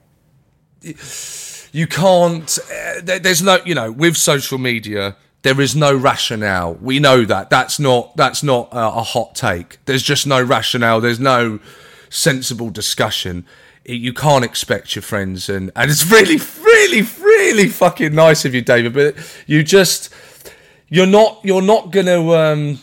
[1.71, 2.58] You can't.
[2.71, 6.73] Uh, there, there's no, you know, with social media, there is no rationale.
[6.81, 7.51] We know that.
[7.51, 8.17] That's not.
[8.17, 9.77] That's not uh, a hot take.
[9.86, 10.99] There's just no rationale.
[10.99, 11.60] There's no
[12.10, 13.45] sensible discussion.
[13.86, 18.63] You can't expect your friends, and and it's really, really, really fucking nice of you,
[18.63, 18.93] David.
[18.93, 20.12] But you just,
[20.89, 22.27] you're not, you're not gonna.
[22.31, 22.79] um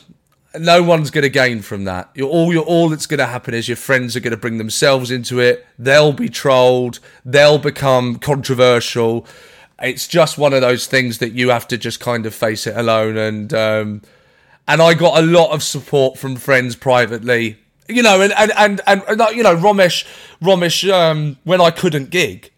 [0.56, 2.10] no one's going to gain from that.
[2.14, 4.58] You're, all you're, all that's going to happen is your friends are going to bring
[4.58, 5.66] themselves into it.
[5.78, 7.00] They'll be trolled.
[7.24, 9.26] They'll become controversial.
[9.82, 12.76] It's just one of those things that you have to just kind of face it
[12.76, 13.16] alone.
[13.16, 14.02] And um,
[14.68, 17.58] and I got a lot of support from friends privately.
[17.88, 20.06] You know, and and and, and, you know, Romesh,
[20.40, 22.52] Romesh, um, when I couldn't gig,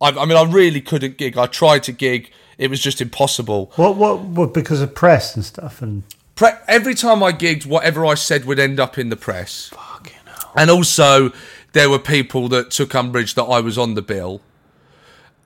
[0.00, 1.38] I, I mean, I really couldn't gig.
[1.38, 2.30] I tried to gig.
[2.58, 3.72] It was just impossible.
[3.76, 6.04] what, what, what, because of press and stuff, and
[6.36, 9.68] Pre- every time I gigged, whatever I said would end up in the press.
[9.68, 10.52] fucking hell.
[10.56, 11.32] and also
[11.72, 14.40] there were people that took umbrage that I was on the bill,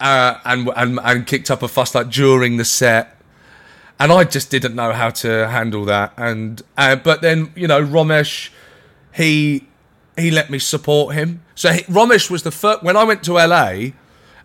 [0.00, 3.14] uh, and and and kicked up a fuss like during the set.
[4.00, 7.82] And I just didn't know how to handle that, and uh, but then you know
[7.84, 8.50] Romesh,
[9.12, 9.66] he
[10.16, 11.42] he let me support him.
[11.54, 13.90] So he, Romesh was the first when I went to LA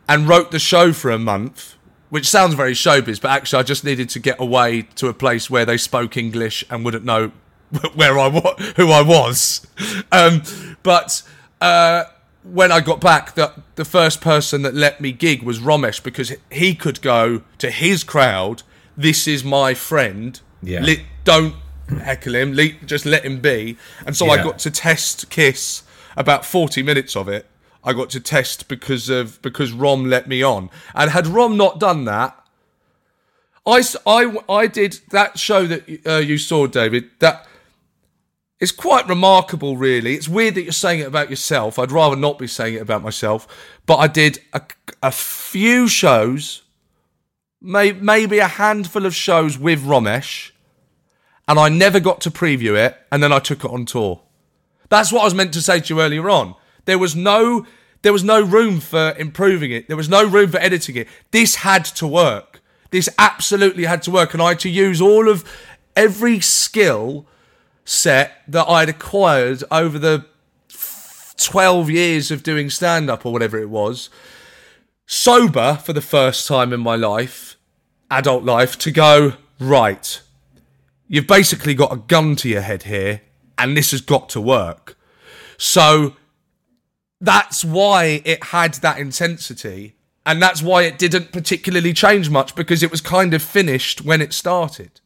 [0.07, 1.75] and wrote the show for a month,
[2.09, 5.49] which sounds very showbiz, but actually I just needed to get away to a place
[5.49, 7.31] where they spoke English and wouldn't know
[7.95, 9.65] where I was, who I was.
[10.11, 10.43] Um,
[10.83, 11.23] but
[11.61, 12.05] uh,
[12.43, 16.33] when I got back, the the first person that let me gig was Romesh because
[16.51, 18.63] he could go to his crowd.
[18.97, 20.39] This is my friend.
[20.61, 20.81] Yeah.
[20.81, 21.55] Li- don't
[21.87, 22.53] heckle him.
[22.53, 23.77] Le- just let him be.
[24.05, 25.83] And so I got to test Kiss
[26.15, 27.47] about forty minutes of it.
[27.83, 30.69] I got to test because of because Rom let me on.
[30.95, 32.37] And had Rom not done that,
[33.65, 37.09] I I I did that show that uh, you saw, David.
[37.19, 37.47] That
[38.63, 40.13] it's quite remarkable, really.
[40.13, 41.77] It's weird that you're saying it about yourself.
[41.77, 43.45] I'd rather not be saying it about myself.
[43.85, 44.61] But I did a,
[45.01, 46.61] a few shows,
[47.59, 50.51] may, maybe a handful of shows with Romesh,
[51.45, 54.21] and I never got to preview it, and then I took it on tour.
[54.87, 56.55] That's what I was meant to say to you earlier on.
[56.85, 57.65] There was no
[58.01, 59.89] there was no room for improving it.
[59.89, 61.09] There was no room for editing it.
[61.31, 62.61] This had to work.
[62.91, 65.43] This absolutely had to work, and I had to use all of
[65.97, 67.27] every skill
[67.85, 70.25] set that I'd acquired over the
[71.37, 74.09] 12 years of doing stand up or whatever it was,
[75.05, 77.57] sober for the first time in my life,
[78.09, 80.21] adult life, to go, right,
[81.07, 83.21] you've basically got a gun to your head here,
[83.57, 84.97] and this has got to work.
[85.57, 86.15] So
[87.19, 92.83] that's why it had that intensity, and that's why it didn't particularly change much because
[92.83, 95.01] it was kind of finished when it started.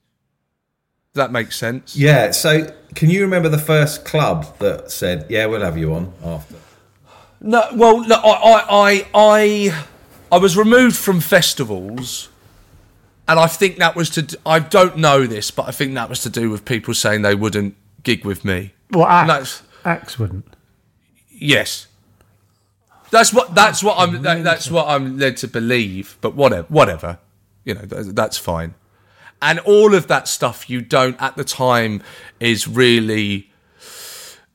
[1.17, 1.95] Does that make sense?
[1.97, 2.29] Yeah.
[2.29, 6.57] So, can you remember the first club that said, "Yeah, we'll have you on after"?
[7.41, 9.85] No, well, no, I, I, I, I,
[10.31, 12.29] I was removed from festivals,
[13.27, 14.37] and I think that was to.
[14.45, 17.33] I don't know this, but I think that was to do with people saying they
[17.33, 18.73] wouldn't gig with me.
[18.91, 20.45] Well, And Axe, Axe wouldn't.
[21.31, 21.87] Yes,
[23.09, 26.15] that's what that's what I'm that, that's what I'm led to believe.
[26.21, 27.17] But whatever, whatever,
[27.65, 28.75] you know, th- that's fine.
[29.41, 32.01] And all of that stuff you don't at the time
[32.39, 33.51] is really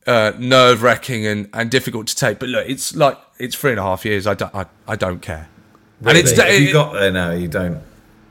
[0.07, 2.39] uh, nerve wracking and, and difficult to take.
[2.39, 4.27] But look, it's like it's three and a half years.
[4.27, 5.49] I don't I, I don't care.
[6.05, 7.31] And it's Have you got there now.
[7.31, 7.81] You don't.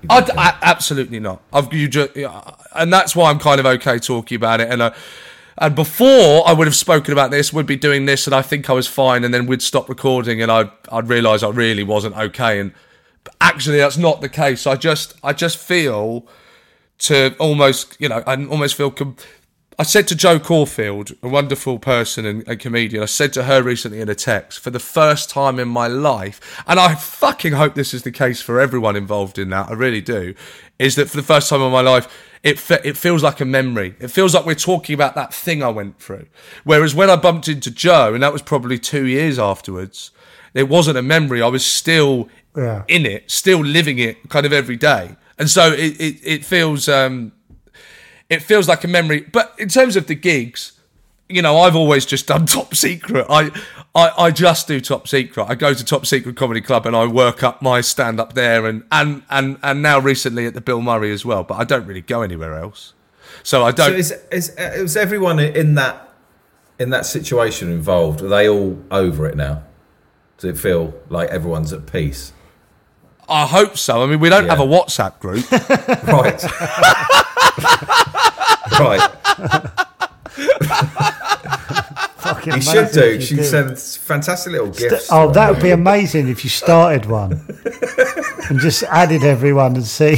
[0.02, 0.36] you don't care.
[0.38, 1.42] I- absolutely not.
[1.54, 2.16] I've you just,
[2.76, 4.70] and that's why I'm kind of okay talking about it.
[4.70, 4.92] And uh,
[5.58, 8.70] and before I would have spoken about this, would be doing this, and I think
[8.70, 12.18] I was fine, and then we'd stop recording, and I'd I'd realise I really wasn't
[12.18, 12.60] okay.
[12.60, 12.74] And
[13.40, 14.68] actually, that's not the case.
[14.68, 16.28] I just I just feel
[17.02, 18.92] to almost you know I almost feel.
[18.92, 19.16] Com-
[19.80, 23.64] I said to Jo Caulfield, a wonderful person and a comedian, I said to her
[23.64, 27.74] recently in a text, for the first time in my life, and I fucking hope
[27.74, 30.36] this is the case for everyone involved in that, I really do,
[30.78, 32.08] is that for the first time in my life,
[32.44, 33.96] it fe- it feels like a memory.
[34.00, 36.28] It feels like we're talking about that thing I went through.
[36.64, 40.12] Whereas when I bumped into Joe, and that was probably two years afterwards,
[40.54, 41.42] it wasn't a memory.
[41.42, 42.84] I was still Yeah.
[42.88, 45.16] in it, still living it kind of every day.
[45.42, 47.32] And so it, it, it feels um,
[48.30, 49.22] it feels like a memory.
[49.22, 50.74] But in terms of the gigs,
[51.28, 53.26] you know, I've always just done top secret.
[53.28, 53.50] I,
[53.96, 55.48] I, I just do top secret.
[55.50, 58.68] I go to top secret comedy club and I work up my stand up there
[58.68, 61.44] and, and, and, and now recently at the Bill Murray as well.
[61.44, 62.94] But I don't really go anywhere else.
[63.42, 63.94] So I don't.
[63.94, 66.14] So is, is is everyone in that
[66.78, 68.22] in that situation involved?
[68.22, 69.64] Are they all over it now?
[70.38, 72.32] Does it feel like everyone's at peace?
[73.32, 74.04] I hope so.
[74.04, 74.56] I mean, we don't Yeah.
[74.56, 75.46] have a WhatsApp group.
[76.08, 76.44] Right.
[78.80, 79.10] right.
[82.18, 83.02] Fucking You should do.
[83.02, 83.44] if She do.
[83.44, 85.10] sends fantastic little gifts.
[85.12, 87.42] Oh, that would be amazing if you started one
[88.50, 90.18] and just added everyone and see.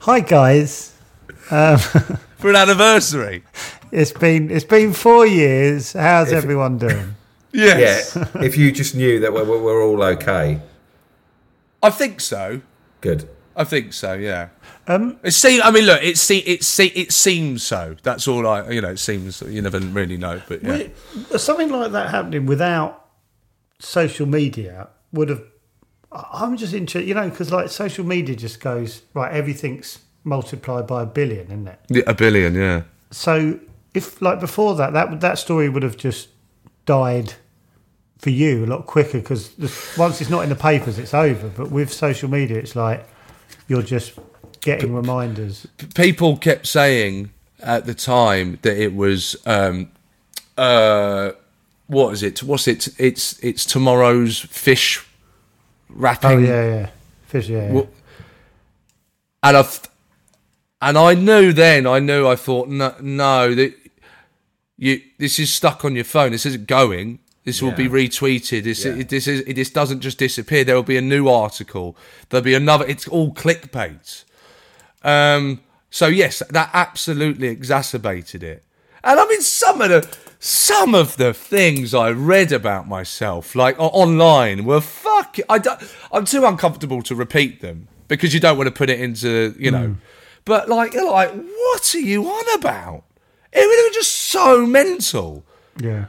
[0.00, 0.92] Hi guys,
[1.50, 1.78] um,
[2.38, 3.42] for an anniversary.
[3.92, 5.92] it's been it's been four years.
[5.94, 7.14] How's everyone doing?
[7.52, 8.16] Yes.
[8.16, 8.42] Yeah.
[8.42, 10.60] if you just knew that we're, we're all okay.
[11.84, 12.60] I think so.
[13.00, 13.28] Good.
[13.56, 14.14] I think so.
[14.14, 14.48] Yeah.
[14.88, 15.62] Um, it seems.
[15.64, 16.02] I mean, look.
[16.02, 17.94] It se- it se- it seems so.
[18.02, 18.68] That's all I.
[18.70, 18.90] You know.
[18.90, 19.42] It seems.
[19.42, 20.42] You never really know.
[20.48, 20.68] But yeah.
[20.70, 23.06] Wi- Something like that happening without
[23.78, 25.42] social media would have.
[26.10, 29.32] I- I'm just interested, you know, because like social media just goes right.
[29.32, 31.80] Everything's multiplied by a billion, isn't it?
[31.88, 32.54] Yeah, a billion.
[32.54, 32.82] Yeah.
[33.10, 33.60] So
[33.94, 36.28] if like before that, that that story would have just
[36.86, 37.34] died
[38.24, 39.52] for you a lot quicker because
[39.98, 41.48] once it's not in the papers, it's over.
[41.48, 43.06] But with social media, it's like
[43.68, 44.18] you're just
[44.62, 45.66] getting reminders.
[45.94, 49.36] People kept saying at the time that it was.
[49.44, 49.90] Um,
[50.56, 51.32] uh,
[51.86, 52.42] what is it?
[52.42, 52.88] What's it?
[52.98, 55.06] It's it's tomorrow's fish
[55.90, 56.30] wrapping.
[56.30, 56.88] Oh yeah, yeah.
[57.26, 57.72] Fish, yeah.
[57.74, 57.82] yeah.
[59.42, 59.68] And I,
[60.80, 61.86] and I knew then.
[61.86, 62.26] I knew.
[62.26, 63.74] I thought, no, no, that
[64.78, 65.02] you.
[65.18, 66.32] This is stuck on your phone.
[66.32, 67.18] This isn't going.
[67.44, 68.64] This will be retweeted.
[68.64, 68.94] This, Yeah.
[68.94, 69.40] it, this is.
[69.40, 70.64] It, this doesn't just disappear.
[70.64, 71.96] There will be a new article.
[72.28, 72.86] There'll be another.
[72.86, 74.24] It's all clickbait.
[75.02, 75.60] Um.
[75.90, 78.64] So yes, that absolutely exacerbated it.
[79.04, 83.76] And I mean, some of the some of the things I read about myself, like
[83.78, 85.36] online, were fuck.
[85.48, 85.80] I don't,
[86.12, 89.70] I'm too uncomfortable to repeat them because you don't want to put it into, you
[89.70, 89.96] know.
[90.44, 93.04] But like, you're like, what are you on about?
[93.52, 95.44] It was just so mental
[95.80, 96.06] yeah.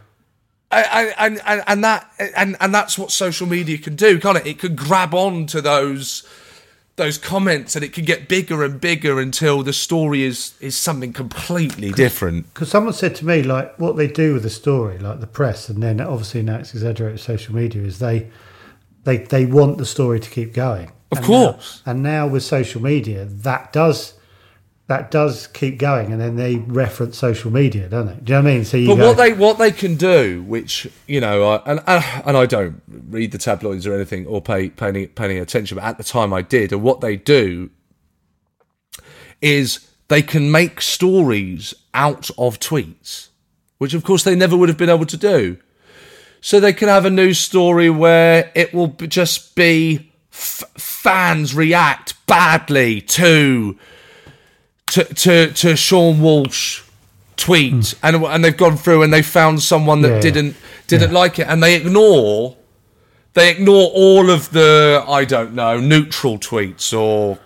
[0.72, 4.46] And and, and, that and, and that's what social media can do, can't it?
[4.46, 6.28] It can grab on to those
[6.98, 11.14] those comments and it can get bigger and bigger until the story is is something
[11.14, 12.54] completely different.
[12.54, 15.70] Because someone said to me, like, what they do with the story, like the press,
[15.70, 18.30] and then obviously now it's exaggerated social media, is they
[19.04, 20.92] they they want the story to keep going.
[21.12, 21.82] Of And course.
[21.86, 24.14] Now, and now with social media, that does
[24.88, 28.14] that does keep going, and then they reference social media, don't they?
[28.14, 28.66] Do you know what I mean?
[28.66, 31.82] So you But go, what they what they can do, which you know, I, and
[31.88, 35.76] and I don't read the tabloids or anything or pay pay any, pay any attention,
[35.76, 36.72] but at the time I did.
[36.72, 37.72] And what they do
[39.42, 43.30] is they can make stories out of tweets,
[43.80, 45.58] which of course they never would have been able to do.
[46.42, 52.14] So they can have a news story where it will just be f- fans react
[52.28, 53.80] badly to
[54.96, 56.84] to to, to Seann Walsh
[57.36, 60.10] tweet, and and they've gone through and they found someone that.
[60.10, 60.22] Yeah, yeah.
[60.22, 60.56] didn't
[60.88, 62.56] didn't like it, and they ignore
[63.34, 67.40] they ignore all of the I don't know neutral tweets or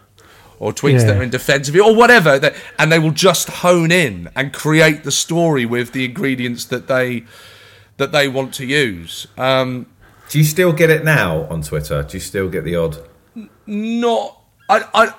[0.60, 3.48] or tweets that are in defence of you or whatever, that, and they will just
[3.48, 7.24] hone in and create the story with the ingredients that they
[7.98, 9.26] that they want to use.
[9.38, 9.86] Um,
[10.30, 12.04] Do you still get it now on Twitter?
[12.04, 12.98] Do you still get the odd?
[13.66, 15.14] not I, I no,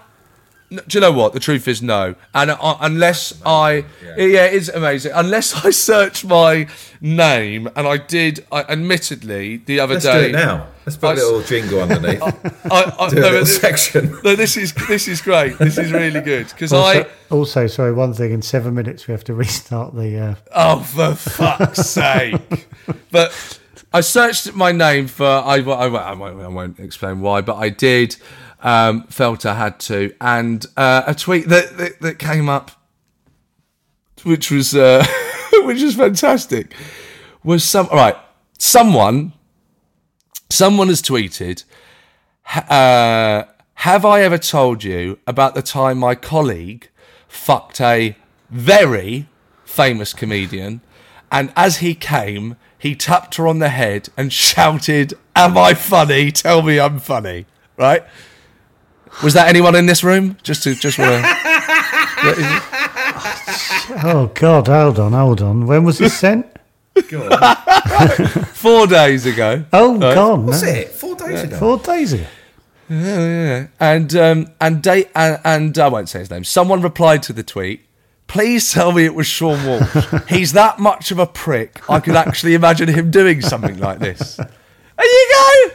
[0.70, 3.84] do you know what the truth is no and uh, unless i
[4.16, 4.44] yeah.
[4.44, 6.66] it's amazing unless i search my
[7.00, 10.68] name and i did I, admittedly the other Let's day do it now.
[10.86, 12.22] Let's put I a s- little jingle underneath.
[12.72, 14.18] I, I, do a no, little but thi- section.
[14.24, 17.92] no, this is this is great this is really good because i Also, also, sorry,
[17.92, 18.32] one thing.
[18.32, 20.18] In seven minutes, we have to restart the.
[20.18, 22.66] Uh, Oh, for fuck's sake!
[23.12, 23.60] But
[23.92, 27.56] I searched my name for I, I, I, I won't, I won't explain why, but
[27.56, 28.16] I did.
[28.62, 32.70] Um, felt I had to, and uh, a tweet that, that that came up,
[34.22, 35.04] which was uh,
[35.52, 36.74] which was fantastic,
[37.42, 38.16] was some all right.
[38.58, 39.32] Someone,
[40.50, 41.64] someone has tweeted.
[42.46, 43.44] Uh,
[43.74, 46.90] have I ever told you about the time my colleague
[47.28, 48.14] fucked a
[48.50, 49.26] very
[49.64, 50.82] famous comedian,
[51.32, 56.30] and as he came, he tapped her on the head and shouted, "Am I funny?
[56.30, 57.46] Tell me I'm funny."
[57.78, 58.04] Right?
[59.22, 60.36] Was that anyone in this room?
[60.42, 61.30] Just to just want to.
[64.04, 64.68] oh God!
[64.68, 65.66] Hold on, hold on.
[65.66, 66.46] When was this sent?
[68.54, 69.64] Four days ago.
[69.72, 70.40] Oh God!
[70.44, 70.68] What's no.
[70.68, 70.88] it?
[70.90, 71.56] Four days ago.
[71.56, 72.26] Four days ago.
[72.88, 73.66] Yeah, yeah.
[73.78, 76.44] And um, and they and, and I won't say his name.
[76.44, 77.86] Someone replied to the tweet.
[78.26, 80.28] Please tell me it was Seann Walsh.
[80.28, 81.88] He's that much of a prick.
[81.90, 84.36] I could actually imagine him doing something like this.
[84.36, 84.48] There
[85.02, 85.70] you go.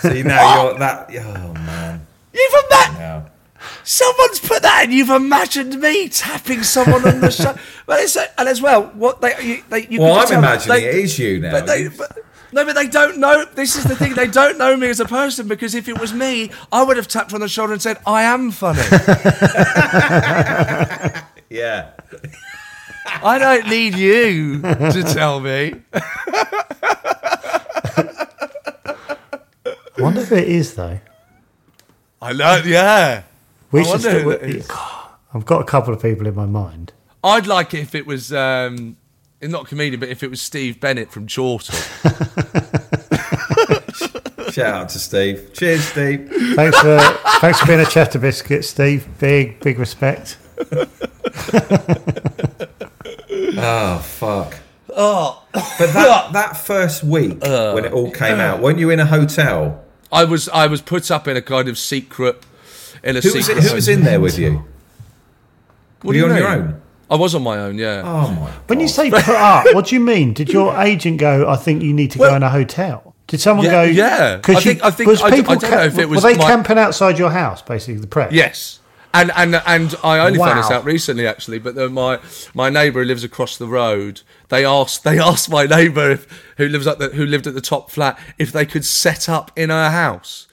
[0.00, 1.10] See now you're that.
[1.10, 2.06] Oh man.
[2.38, 2.98] You've imagined.
[2.98, 3.26] Now.
[3.82, 7.60] Someone's put that, and you've imagined me tapping someone on the shoulder.
[7.86, 10.88] But it's and as well, what they you, they you Well, can I'm imagining they-
[10.88, 11.50] it is you now.
[11.52, 12.18] But they, but,
[12.52, 13.44] no, but they don't know.
[13.54, 14.14] This is the thing.
[14.14, 17.08] They don't know me as a person because if it was me, I would have
[17.08, 18.80] tapped on the shoulder and said, "I am funny."
[21.50, 21.90] yeah.
[23.22, 25.74] I don't need you to tell me.
[29.64, 31.00] I wonder if it is though.
[32.20, 32.60] I know.
[32.64, 33.22] Yeah.
[33.70, 33.90] We I should.
[33.90, 34.70] wonder Still, who that is.
[35.34, 36.92] I've got a couple of people in my mind.
[37.22, 38.96] I'd like it if it was um,
[39.42, 41.74] not comedian, but if it was Steve Bennett from Chortle.
[44.50, 45.50] Shout out to Steve.
[45.52, 46.30] Cheers, Steve.
[46.56, 46.98] Thanks for
[47.40, 49.06] thanks for being a cheddar biscuit, Steve.
[49.18, 50.38] Big big respect.
[53.60, 54.56] Oh fuck.
[54.94, 55.42] Oh.
[55.52, 59.06] But that that first week Uh, when it all came out, weren't you in a
[59.06, 59.84] hotel?
[60.12, 62.42] I was I was put up in a kind of secret
[63.02, 63.64] in a Who was, secret.
[63.64, 64.64] it, who was in there with you?
[66.02, 66.38] What Were do you on mean?
[66.38, 66.80] your own?
[67.10, 67.78] I was on my own.
[67.78, 68.02] Yeah.
[68.04, 68.50] Oh my.
[68.66, 70.32] When you say put up, what do you mean?
[70.34, 71.48] Did your agent go?
[71.48, 73.14] I think you need to go in a hotel.
[73.26, 73.82] Did someone Yeah, go?
[73.90, 74.36] yeah.
[74.38, 76.22] I 'cause think- I think- was I d- I people don't know if it was
[76.22, 78.32] were they my- camping outside your house, basically the press.
[78.32, 78.78] Yes.
[79.18, 81.58] And and and I only found this out recently, actually.
[81.58, 82.20] But my
[82.54, 86.68] my neighbour who lives across the road, they asked they asked my neighbour if who
[86.68, 89.70] lives at the who lived at the top flat if they could set up in
[89.70, 90.46] her house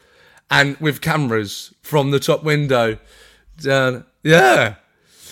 [0.50, 2.98] and with cameras from the top window
[3.62, 4.06] down.
[4.24, 4.76] Yeah.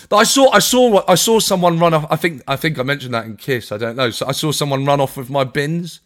[0.08, 2.06] But I saw I saw what I saw someone run off.
[2.10, 3.72] I think I think I mentioned that in Kiss.
[3.72, 4.10] I don't know.
[4.10, 6.00] So I saw someone run off with my bins.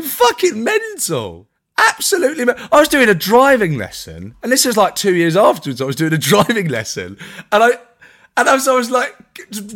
[0.00, 1.48] Fucking mental.
[1.78, 2.46] Absolutely.
[2.70, 5.80] I was doing a driving lesson, and this is like two years afterwards.
[5.80, 7.16] I was doing a driving lesson,
[7.50, 7.70] and I
[8.36, 9.14] and I was, I was like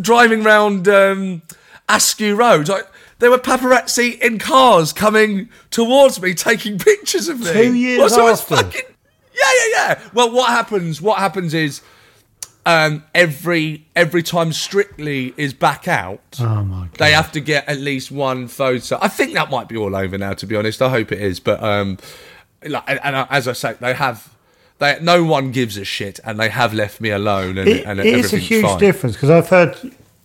[0.00, 1.42] driving round um,
[1.88, 2.68] Askew Road.
[2.68, 2.86] Like,
[3.18, 7.52] there were paparazzi in cars coming towards me, taking pictures of me.
[7.52, 8.56] Two years Well, so after?
[8.56, 8.82] fucking
[9.34, 10.00] yeah, yeah, yeah.
[10.14, 11.00] Well, what happens?
[11.02, 11.82] What happens is
[12.66, 16.98] um, every every time Strictly is back out, Oh my god.
[16.98, 18.98] they have to get at least one photo.
[19.00, 20.34] I think that might be all over now.
[20.34, 21.40] To be honest, I hope it is.
[21.40, 21.96] But um,
[22.66, 24.34] like, and, and as I say, they have.
[24.78, 27.98] They, no one gives a shit, and they have left me alone, and, It, and
[27.98, 28.78] it is a huge fine.
[28.78, 29.74] difference because I've heard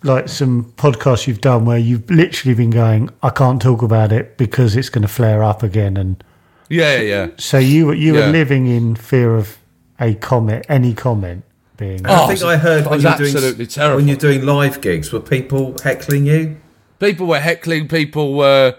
[0.04, 4.36] like some podcasts you've done where you've literally been going, I can't talk about it
[4.38, 6.22] because it's going to flare up again, and
[6.68, 8.26] Yeah, yeah, so you were you Yeah.
[8.26, 9.58] were living in fear of
[10.02, 11.46] a comment, any comment
[11.78, 12.05] being.
[12.05, 13.97] Oh, I think I heard when you're doing absolutely terrible.
[13.97, 16.57] when you're doing live gigs, were people heckling you?
[16.99, 17.88] People were heckling.
[17.88, 18.76] People were.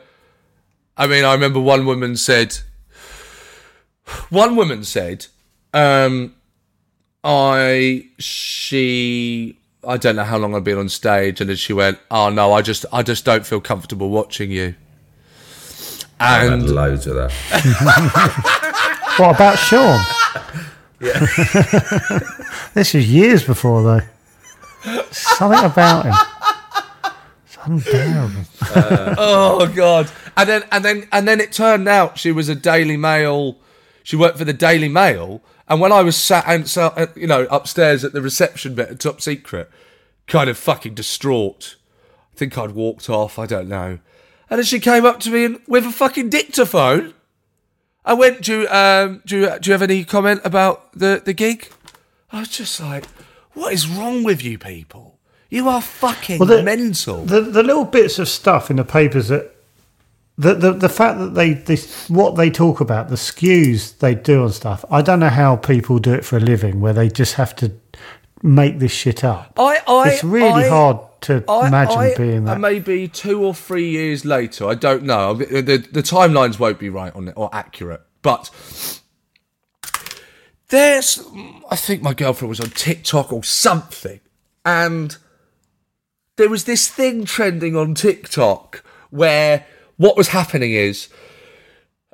[0.96, 2.58] I mean, I remember one woman said.
[4.30, 5.26] One woman said,
[5.72, 6.34] um,
[7.24, 11.98] "I she I don't know how long I've been on stage," and then she went,
[12.10, 14.74] "Oh no, I just I just don't feel comfortable watching you."
[16.20, 18.88] I had And loads of that.
[19.18, 20.02] What about Seann?
[22.74, 25.02] this is years before though.
[25.10, 26.14] Something about him.
[27.44, 28.44] It's unbearable.
[29.18, 32.96] oh god, and then and then and then it turned out she was a Daily
[32.96, 33.58] Mail.
[34.04, 37.26] She worked for the Daily Mail, and when I was sat and so, uh, you
[37.26, 39.70] know upstairs at the reception bit at Top Secret,
[40.26, 41.76] kind of fucking distraught.
[42.32, 43.38] I think I'd walked off.
[43.38, 43.98] I don't know.
[44.48, 47.14] And then she came up to me and, with a fucking dictaphone.
[48.04, 51.32] I went, do you, um, do you, do you have any comment about the, the
[51.32, 51.68] gig?
[52.32, 53.04] I was just like,
[53.54, 55.18] what is wrong with you people?
[55.50, 57.24] You are fucking Well, the- mental.
[57.24, 59.54] The the little bits of stuff in the papers that
[60.38, 64.42] the the, the fact that they this what they talk about the skews they do
[64.44, 64.82] on stuff.
[64.90, 67.70] I don't know how people do it for a living where they just have to
[68.42, 69.52] make this shit up.
[69.58, 72.58] I, I, it's really I- hard to I- imagine I- being that.
[72.60, 75.34] Maybe two or three years later, I don't know.
[75.34, 78.50] The, the, the timelines won't be right on it or accurate, but
[80.68, 81.22] there's.
[81.70, 84.20] I think my girlfriend was on TikTok or something,
[84.64, 85.16] and
[86.36, 89.66] there was this thing trending on TikTok where
[89.96, 91.08] what was happening is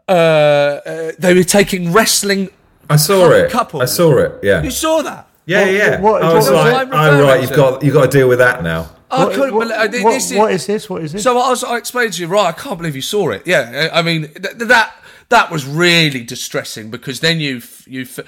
[0.08, 2.50] uh, uh, they were taking wrestling.
[2.90, 3.50] I saw it.
[3.50, 3.82] Couple.
[3.82, 4.40] I saw it.
[4.42, 4.62] Yeah.
[4.62, 5.28] You saw that?
[5.46, 6.00] Yeah, What- yeah.
[6.00, 8.38] what- I was what like, I'm oh right, you've got you've got to deal with
[8.38, 8.90] that now.
[9.10, 10.02] I What- couldn't what- believe.
[10.02, 10.90] uh, what- this is- what is this?
[10.90, 11.22] What is this?
[11.22, 12.46] So I, was, I explained to you, right?
[12.46, 13.42] I can't believe you saw it.
[13.46, 14.92] Yeah, I mean th- that
[15.30, 18.20] that was really distressing because then you f- you f-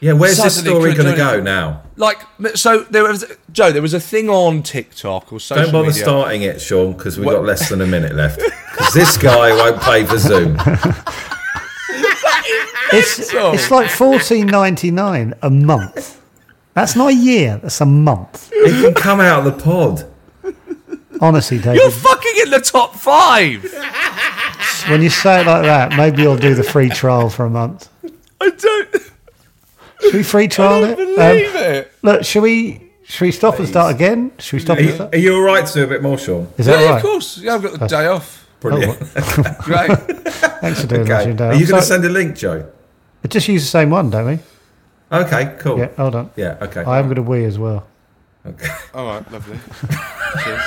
[0.00, 1.82] Yeah, where's this suddenly story couldn't going to go now?
[1.96, 2.18] Like
[2.54, 3.72] so, there was Joe.
[3.72, 6.02] There was a thing on TikTok or social Don't bother media.
[6.02, 8.40] starting it, Seann, because we've What- got less than a minute left.
[8.76, 10.58] Because this guy won't pay for Zoom.
[12.92, 16.20] It's So- it's like fourteen ninety nine a month.
[16.74, 17.58] That's not a year.
[17.62, 18.50] That's a month.
[18.52, 20.04] It can come out of the pod.
[21.20, 23.62] Honestly, David, You're fucking in the top five.
[24.88, 27.88] when you say it like that, maybe you'll do the free trial for a month.
[28.40, 28.92] I don't
[30.02, 30.96] Should we free trial it?
[30.96, 31.18] believe
[31.54, 31.92] Um, it.
[32.02, 32.82] look, should we?
[33.04, 34.32] Should we stop and start again?
[34.38, 35.14] Should we stop Are and you, start?
[35.14, 36.48] are you all right to do a bit more, Seann?
[36.58, 37.38] Is Yeah, that of course.
[37.38, 38.48] Yeah, I've got the day off.
[38.58, 38.98] Brilliant.
[39.60, 39.90] Great.
[40.60, 41.32] Thanks for doing Okay.
[41.32, 41.54] that.
[41.54, 42.68] Are you going to send a link, Joe?
[43.28, 44.38] Just use the same one, don't we?
[45.12, 45.78] Okay, cool.
[45.78, 46.30] Yeah, hold on.
[46.36, 46.82] Yeah, okay.
[46.82, 47.86] I am going to wee as well.
[48.44, 48.68] Okay.
[48.92, 49.58] All right, lovely.
[50.42, 50.62] Cheers.